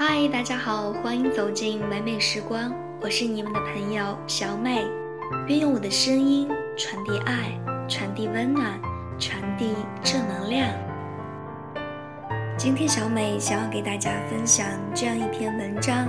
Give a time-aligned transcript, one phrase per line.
[0.00, 4.86] 嗨，大家好，欢迎走进美美时光，我是你们的朋友小美，
[5.48, 8.80] 愿用我的声音传递爱，传递温暖，
[9.18, 9.74] 传递
[10.04, 10.70] 正能量。
[12.56, 16.06] 今天小美想要给大家分享这样一篇文章：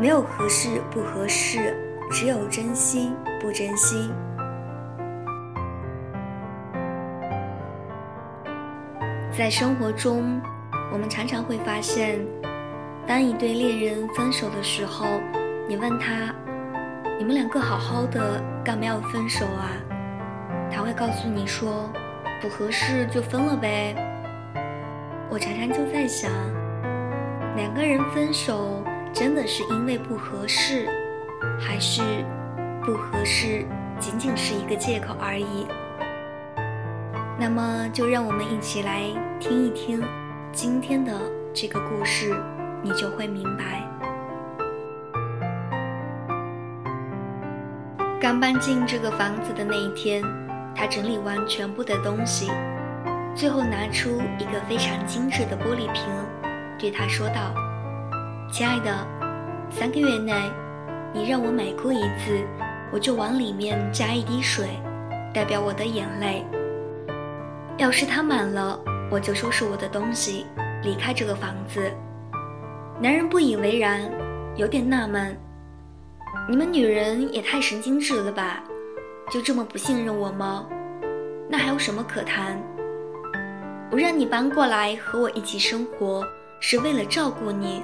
[0.00, 1.76] 没有合适不合适，
[2.12, 4.12] 只有珍惜不珍惜。
[9.36, 10.40] 在生活中，
[10.92, 12.24] 我们常常会发现。
[13.06, 15.06] 当一对恋人分手的时候，
[15.68, 16.34] 你问他
[17.18, 19.70] ：“你们两个好好的，干嘛要分手啊？”
[20.68, 21.88] 他会告诉你说
[22.42, 23.94] ：“不合适就分了呗。”
[25.30, 26.32] 我常常就在想，
[27.54, 28.82] 两个人分手
[29.12, 30.88] 真的是因为不合适，
[31.60, 32.02] 还是
[32.84, 33.64] 不合适
[34.00, 35.68] 仅仅是一个借口而已？
[37.38, 39.02] 那么，就让我们一起来
[39.38, 40.02] 听一听
[40.52, 41.12] 今天的
[41.54, 42.34] 这个故事。
[42.86, 43.82] 你就会明白。
[48.20, 50.22] 刚搬进这个房子的那一天，
[50.72, 52.48] 他整理完全部的东西，
[53.34, 56.04] 最后拿出一个非常精致的玻璃瓶，
[56.78, 57.52] 对他说道
[58.52, 59.04] ：“亲爱的，
[59.68, 60.32] 三个月内，
[61.12, 62.46] 你让我每哭一次，
[62.92, 64.68] 我就往里面加一滴水，
[65.34, 66.46] 代表我的眼泪。
[67.78, 68.78] 要是它满了，
[69.10, 70.46] 我就收拾我的东西，
[70.84, 71.92] 离开这个房子。”
[72.98, 74.10] 男人不以为然，
[74.56, 75.36] 有点纳闷
[76.48, 78.64] ：“你们女人也太神经质了吧？
[79.30, 80.66] 就这么不信任我吗？
[81.46, 82.58] 那还有什么可谈？
[83.92, 86.24] 我让你搬过来和我一起生活，
[86.58, 87.82] 是为了照顾你，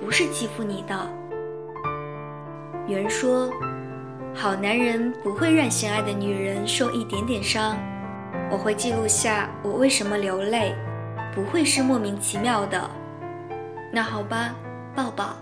[0.00, 1.06] 不是欺负你的。”
[2.88, 3.50] 女人说
[4.32, 7.76] ：“好男人不会让心爱的女人受一点点伤。
[8.50, 10.74] 我会记录下我为什么流泪，
[11.34, 12.90] 不会是莫名其妙的。”
[13.96, 14.54] 那好吧，
[14.94, 15.34] 抱抱。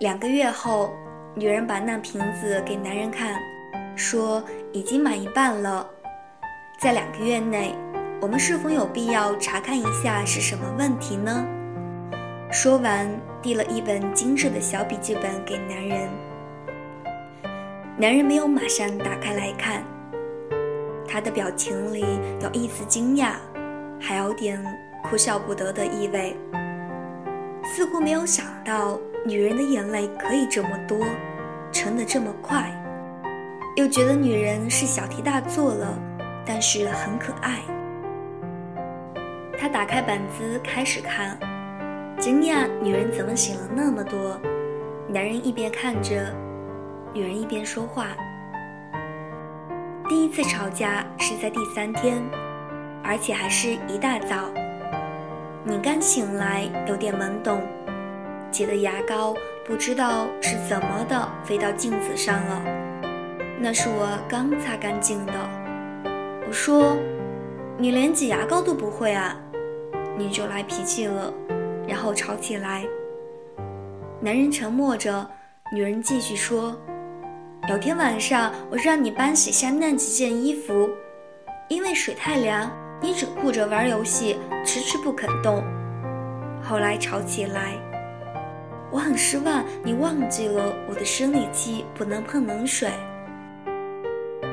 [0.00, 0.92] 两个月后，
[1.34, 3.34] 女人把那瓶子给男人看，
[3.96, 5.88] 说已经满一半了。
[6.78, 7.74] 在两个月内，
[8.20, 11.46] 我们是否有必要查看一下是什么问题呢？
[12.52, 13.08] 说完，
[13.40, 16.10] 递了一本精致的小笔记本给男人。
[17.96, 19.82] 男人没有马上打开来看，
[21.08, 22.04] 他的表情里
[22.42, 23.36] 有一丝惊讶，
[23.98, 24.62] 还有点
[25.04, 26.36] 哭笑不得的意味。
[27.70, 30.98] 似乎没有想到女人的眼泪可以这么多，
[31.70, 32.72] 沉得这么快，
[33.76, 35.98] 又觉得女人是小题大做了，
[36.46, 37.60] 但是很可爱。
[39.58, 41.38] 他打开本子开始看，
[42.18, 44.40] 惊讶女人怎么醒了那么多。
[45.08, 46.34] 男人一边看着，
[47.12, 48.06] 女人一边说话。
[50.08, 52.22] 第一次吵架是在第三天，
[53.04, 54.50] 而且还是一大早。
[55.68, 57.60] 你刚醒来，有点懵懂，
[58.50, 59.34] 挤的牙膏
[59.66, 62.62] 不知道是怎么的飞到镜子上了。
[63.60, 65.32] 那是我刚擦干净的。
[66.46, 66.96] 我说
[67.76, 69.36] ：“你连挤牙膏都不会啊？”
[70.16, 71.30] 你就来脾气了，
[71.86, 72.86] 然后吵起来。
[74.22, 75.30] 男人沉默着，
[75.70, 76.74] 女人继续说
[77.68, 80.88] ：“有天晚上，我让你帮洗下那几件衣服，
[81.68, 82.70] 因为水太凉。”
[83.00, 85.62] 你只顾着玩游戏，迟迟不肯动。
[86.60, 87.74] 后来吵起来，
[88.90, 89.64] 我很失望。
[89.84, 92.90] 你忘记了我的生理期不能碰冷水。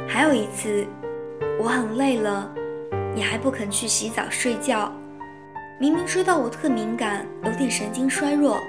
[0.08, 0.86] 还有一次，
[1.60, 2.54] 我很累了，
[3.16, 4.94] 你还不肯去洗澡睡觉。
[5.80, 8.60] 明明知道我特敏感，有点神经衰弱，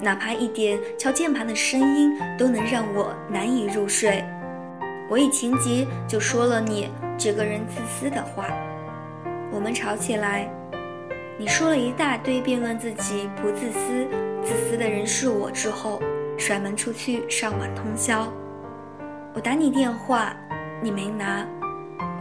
[0.00, 4.24] 哪怕一点敲键盘的声音都能让我难以入睡。
[5.10, 8.46] 我一情急就说了你这个人自私的话。
[9.52, 10.50] 我们吵起来，
[11.38, 14.08] 你说了一大堆辩论自己不自私，
[14.42, 16.00] 自私的人是我之后，
[16.38, 18.32] 甩门出去上网通宵。
[19.34, 20.34] 我打你电话，
[20.82, 21.46] 你没拿，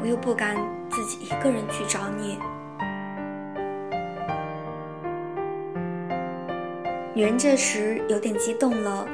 [0.02, 0.58] 我又不敢
[0.90, 2.38] 自己一个人去找你。
[7.14, 9.08] 女人这时有点激动了，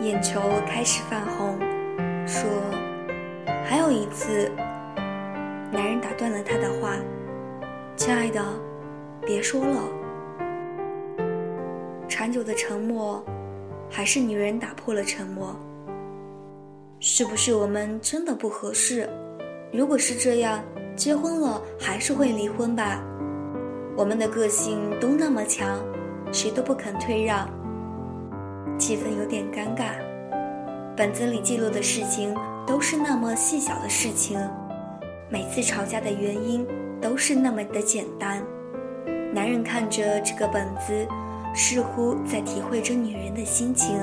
[0.00, 1.58] 眼球开始泛红，
[2.26, 2.42] 说
[3.64, 4.52] ：“还有一次。”
[5.72, 6.94] 男人打断了她的话。
[7.96, 8.42] 亲爱的，
[9.24, 9.82] 别说了。
[12.08, 13.24] 长久的沉默，
[13.88, 15.54] 还是女人打破了沉默。
[16.98, 19.08] 是不是我们真的不合适？
[19.72, 20.60] 如果是这样，
[20.96, 23.00] 结婚了还是会离婚吧？
[23.96, 25.80] 我们的个性都那么强，
[26.32, 27.48] 谁都不肯退让。
[28.76, 29.92] 气氛有点尴尬。
[30.96, 32.34] 本子里记录的事情
[32.66, 34.36] 都是那么细小的事情，
[35.30, 36.66] 每次吵架的原因。
[37.04, 38.42] 都是那么的简单。
[39.30, 41.06] 男人看着这个本子，
[41.54, 43.94] 似乎在体会着女人的心情。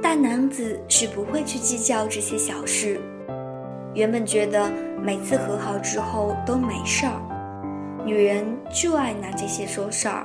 [0.00, 3.00] 大男子是不会去计较这些小事。
[3.94, 4.70] 原本觉得
[5.02, 7.20] 每次和好之后都没事儿，
[8.06, 10.24] 女人就爱拿这些说事儿。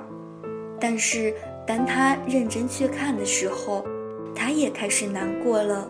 [0.80, 1.34] 但是
[1.66, 3.84] 当他认真去看的时候，
[4.36, 5.90] 他也开始难过了。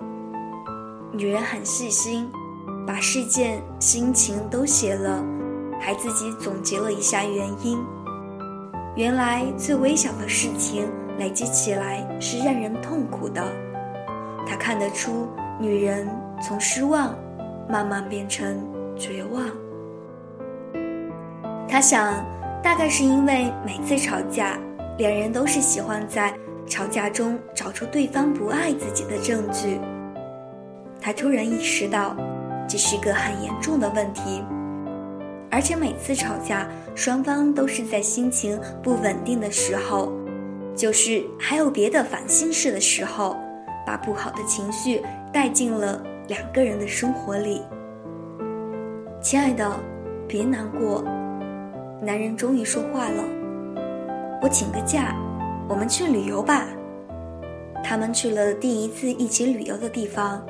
[1.12, 2.30] 女人很细心，
[2.86, 5.22] 把事件、心情都写了，
[5.80, 7.78] 还自己总结了一下原因。
[8.96, 10.90] 原来最微小的事情
[11.20, 13.44] 累积起来是让人痛苦的。
[14.46, 15.28] 他看得出，
[15.60, 16.08] 女人
[16.42, 17.14] 从失望
[17.70, 18.60] 慢慢变成
[18.96, 19.44] 绝望。
[21.68, 22.26] 他想，
[22.64, 24.58] 大概是因为每次吵架，
[24.98, 26.34] 两人都是喜欢在
[26.66, 29.80] 吵架中找出对方不爱自己的证据。
[31.00, 32.16] 他突然意识到，
[32.68, 34.44] 这是个很严重的问题，
[35.50, 40.12] 而且每次吵架，双方都是在心情不稳定的时候，
[40.76, 43.36] 就是还有别的烦心事的时候。
[43.86, 45.02] 把不好的情绪
[45.32, 47.62] 带进了两个人的生活里。
[49.22, 49.80] 亲爱的，
[50.28, 51.06] 别难过。
[52.02, 53.24] 男人终于说话了
[54.44, 55.16] ：“我请个假，
[55.70, 56.68] 我们去旅游吧。”
[57.82, 60.46] 他们去了第一次一起旅游的地方，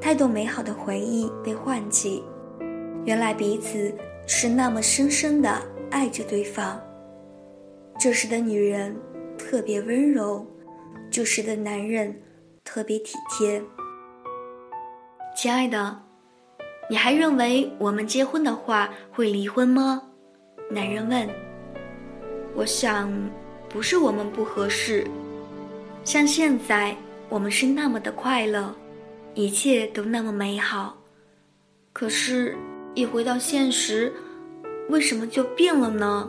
[0.00, 2.24] 太多美好的回忆被唤起。
[3.08, 3.90] 原来彼此
[4.26, 6.78] 是那么深深的爱着对方。
[7.98, 8.94] 这时的女人
[9.38, 10.46] 特别温柔，
[11.10, 12.14] 这时的男人。
[12.62, 13.62] 特别体贴，
[15.34, 16.02] 亲爱的，
[16.90, 20.02] 你还认为我们结婚的话会离婚吗？
[20.70, 21.26] 男人问。
[22.54, 23.10] 我想，
[23.70, 25.06] 不是我们不合适，
[26.04, 26.94] 像现在
[27.30, 28.76] 我们是那么的快乐，
[29.32, 30.98] 一切都那么美好，
[31.94, 32.54] 可是，
[32.98, 34.12] 一回到现实，
[34.88, 36.28] 为什么就变了呢？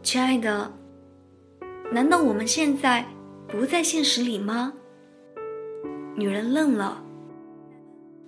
[0.00, 0.72] 亲爱的，
[1.90, 3.04] 难道我们现在
[3.48, 4.72] 不在现实里吗？
[6.14, 7.02] 女人愣了，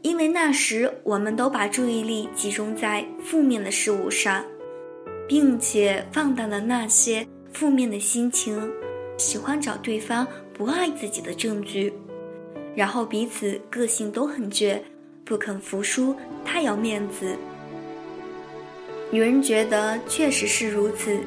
[0.02, 4.44] 因为那时我们都把注意力集中在负面的事物上，
[5.28, 8.69] 并且放大了那些负面的心情，
[9.16, 11.94] 喜欢找对方不爱自己的证据，
[12.74, 14.80] 然后彼此个性都很倔，
[15.24, 16.14] 不肯服输，
[16.44, 17.36] 太要面子。
[19.10, 21.20] 女人觉得确实是如此，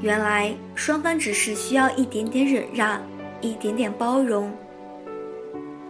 [0.00, 3.00] 原来双方只是需要一点点忍让，
[3.40, 4.52] 一点点包容。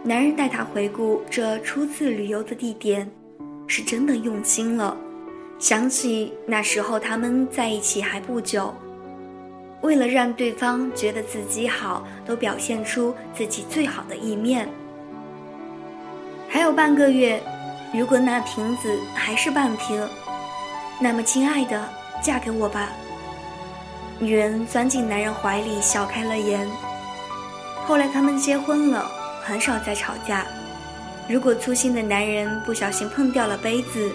[0.03, 3.09] 男人带她回顾这初次旅游的地点，
[3.67, 4.97] 是真的用心了。
[5.59, 8.73] 想起那时候他们在一起还不久，
[9.83, 14.67] 为了让对方觉得自己好，都表现出自己最好的一面。
[16.51, 17.41] 还有半个月，
[17.93, 20.07] 如果那瓶子还是半瓶，
[20.99, 21.81] 那么亲爱的，
[22.21, 22.89] 嫁给我吧。
[24.19, 26.67] 女人钻进男人怀里，笑开了颜。
[27.87, 29.09] 后来他们结婚了。
[29.43, 30.45] 很少再吵架。
[31.27, 34.11] 如果粗心的男人不小心碰掉了杯子，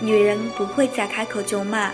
[0.00, 1.90] 女人不会再开口就骂，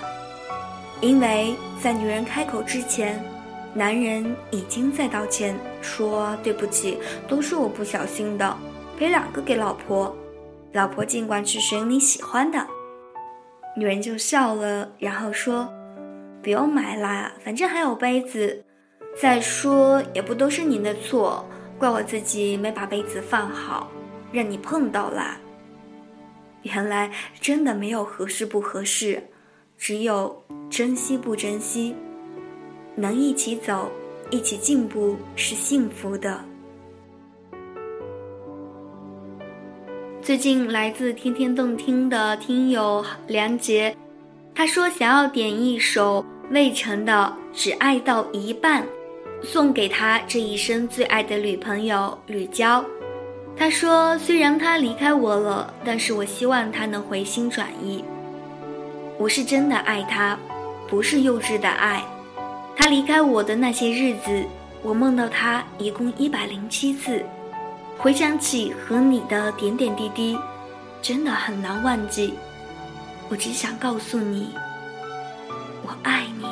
[1.00, 3.25] 因为在女人开口之前，
[3.73, 8.55] 男人已经在道歉，说对不起，都是我不小心的，
[8.96, 10.16] 赔两个给老婆，
[10.73, 12.66] 老婆尽管去选你喜欢的。
[13.76, 15.68] 女人就笑了，然后说
[16.42, 18.64] ：“不用买啦，反正还有杯子，
[19.21, 21.44] 再说也不都是您的错。”
[21.78, 23.90] 怪我自己没把杯子放好，
[24.32, 25.38] 让你碰到啦。
[26.62, 29.23] 原来真的没有合适不合适，
[29.76, 31.94] 只有珍惜不珍惜。
[32.94, 33.90] 能一起走，
[34.30, 36.42] 一起进步是幸福的。
[40.26, 43.97] 最近来自天天动听的听友梁杰，
[44.56, 48.83] 他说想要点一首魏晨的《只爱到一半》。
[49.45, 52.85] 送给他这一生最爱的女朋友吕娇。
[53.56, 58.04] 他说：“虽然他离开我了，但是我希望他能回心转意。
[59.18, 60.37] 我是真的爱他，
[60.88, 62.04] 不是幼稚的爱。
[62.75, 64.45] 他离开我的那些日子，
[64.83, 67.25] 我梦到他一共一百零七次。
[67.99, 70.38] 回想起和你的点点滴滴，
[71.03, 72.35] 真的很难忘记。
[73.29, 74.55] 我只想告诉你，
[75.83, 76.47] 我爱你。”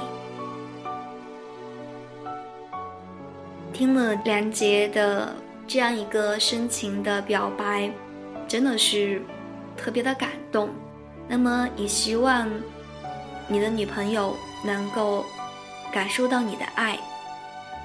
[3.72, 5.34] 听了梁杰的
[5.66, 7.90] 这样一个深情的表白，
[8.48, 9.22] 真的是
[9.76, 10.70] 特别的感动。
[11.28, 12.50] 那么也希望
[13.46, 15.24] 你的女朋友能够
[15.92, 16.98] 感受到你的爱，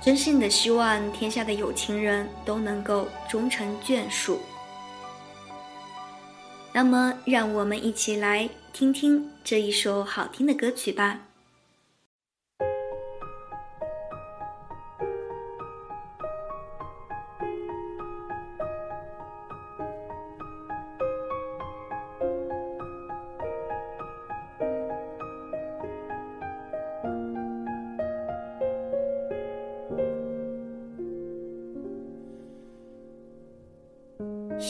[0.01, 4.39] 真心的希望天下的有情人都能够终成眷属。
[6.71, 11.19] 那么，让我们一起来听听这一首好听的歌曲吧。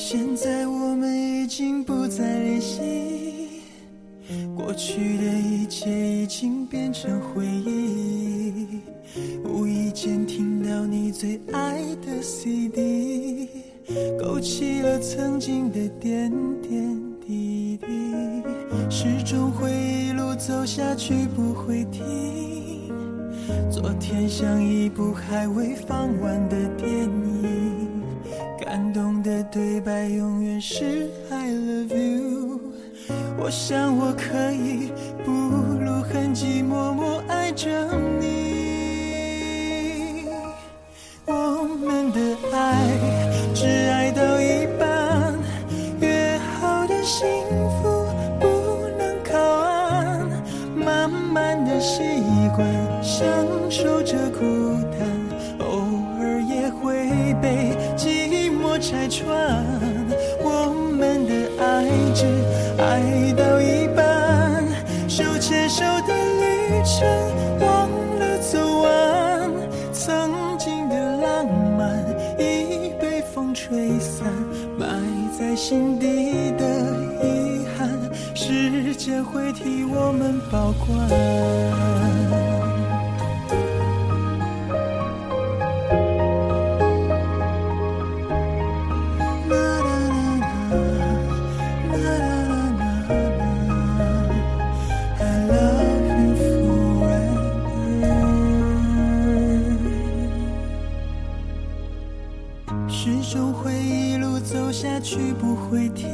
[0.02, 2.80] 现在我们已经不再联系，
[4.56, 8.80] 过去的一切已经变成回忆。
[9.44, 13.50] 无意间听到你最爱的 CD，
[14.18, 18.14] 勾起了曾经的点点滴滴。
[18.90, 22.90] 始终会一路走下去，不会停。
[23.70, 27.69] 昨天像一部还未放完的电影，
[28.60, 32.60] 感动的对白永远是 I love you。
[33.38, 34.92] 我想我可以
[35.24, 37.70] 不露痕迹，默默爱着
[38.20, 38.28] 你。
[41.26, 42.20] 我们的
[42.52, 42.86] 爱
[43.56, 45.34] 只爱到一半，
[46.02, 47.26] 约好的幸
[47.82, 48.06] 福
[48.42, 48.46] 不
[48.98, 50.28] 能靠岸，
[50.76, 52.02] 慢慢的习
[52.58, 52.68] 惯
[53.02, 53.26] 享
[53.70, 54.99] 受着孤单，
[73.60, 74.26] 吹散，
[74.78, 74.88] 埋
[75.38, 76.06] 在心底
[76.58, 76.64] 的
[77.22, 77.90] 遗憾，
[78.34, 82.69] 时间会替我们保管。
[103.10, 106.08] 始终会一路走下去，不会停。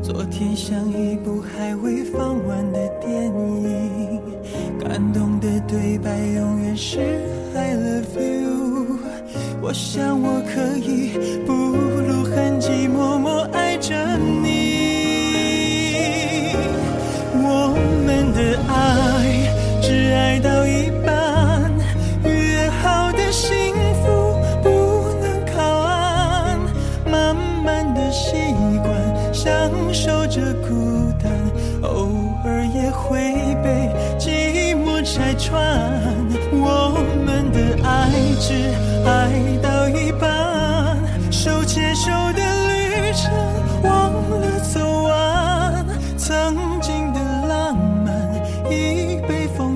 [0.00, 4.20] 昨天像一部还未放完的电影，
[4.78, 7.00] 感动的对白永远是
[7.56, 8.98] I love you。
[9.60, 11.10] 我想我可以
[11.44, 13.63] 不露痕迹，默默爱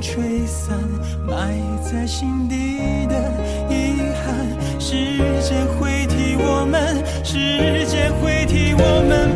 [0.08, 0.74] 吹散，
[1.26, 3.30] 埋在心底的
[3.68, 4.94] 遗憾，时
[5.46, 9.27] 间会替我们，时间会替我们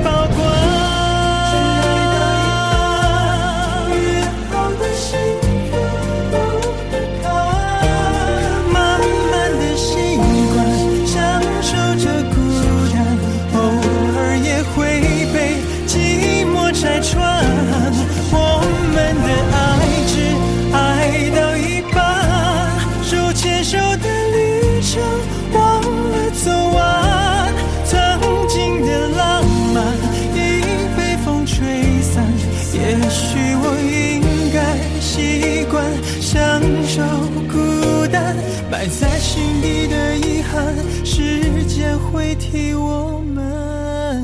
[42.22, 44.22] 会替我们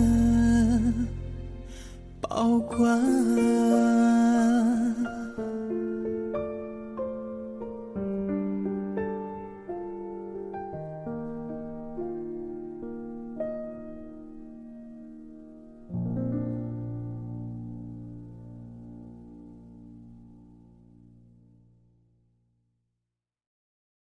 [2.21, 3.18] 保管。